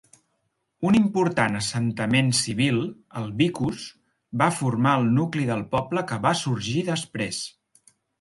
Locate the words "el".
3.21-3.27, 5.01-5.05